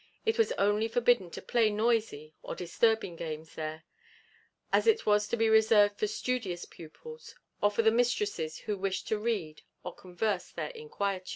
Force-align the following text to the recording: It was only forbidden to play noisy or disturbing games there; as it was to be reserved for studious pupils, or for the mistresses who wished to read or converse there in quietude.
It 0.25 0.39
was 0.39 0.51
only 0.53 0.87
forbidden 0.87 1.29
to 1.29 1.43
play 1.43 1.69
noisy 1.69 2.33
or 2.41 2.55
disturbing 2.55 3.15
games 3.15 3.53
there; 3.53 3.83
as 4.73 4.87
it 4.87 5.05
was 5.05 5.27
to 5.27 5.37
be 5.37 5.47
reserved 5.47 5.99
for 5.99 6.07
studious 6.07 6.65
pupils, 6.65 7.35
or 7.61 7.69
for 7.69 7.83
the 7.83 7.91
mistresses 7.91 8.57
who 8.61 8.75
wished 8.79 9.07
to 9.09 9.19
read 9.19 9.61
or 9.83 9.93
converse 9.93 10.49
there 10.49 10.71
in 10.71 10.89
quietude. 10.89 11.29